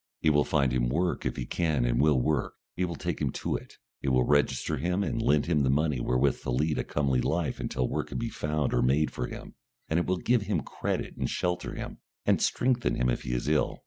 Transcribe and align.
It 0.23 0.31
will 0.31 0.43
find 0.43 0.71
him 0.71 0.89
work 0.89 1.27
if 1.27 1.35
he 1.35 1.45
can 1.45 1.85
and 1.85 2.01
will 2.01 2.19
work, 2.19 2.55
it 2.75 2.85
will 2.85 2.95
take 2.95 3.21
him 3.21 3.31
to 3.33 3.55
it, 3.55 3.75
it 4.01 4.09
will 4.09 4.23
register 4.23 4.77
him 4.77 5.03
and 5.03 5.21
lend 5.21 5.45
him 5.45 5.61
the 5.61 5.69
money 5.69 5.99
wherewith 5.99 6.41
to 6.41 6.49
lead 6.49 6.79
a 6.79 6.83
comely 6.83 7.21
life 7.21 7.59
until 7.59 7.87
work 7.87 8.07
can 8.07 8.17
be 8.17 8.29
found 8.29 8.73
or 8.73 8.81
made 8.81 9.11
for 9.11 9.27
him, 9.27 9.53
and 9.87 9.99
it 9.99 10.07
will 10.07 10.17
give 10.17 10.41
him 10.41 10.61
credit 10.61 11.17
and 11.17 11.29
shelter 11.29 11.75
him 11.75 11.99
and 12.25 12.41
strengthen 12.41 12.95
him 12.95 13.11
if 13.11 13.21
he 13.21 13.33
is 13.33 13.47
ill. 13.47 13.77